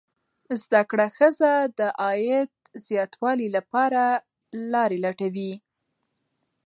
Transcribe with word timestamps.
زده 0.61 0.81
کړه 0.89 1.07
ښځه 1.17 1.51
د 1.77 1.79
عاید 2.01 2.49
زیاتوالي 2.87 3.47
لپاره 3.57 4.03
لارې 4.73 4.97
لټوي. 5.05 5.53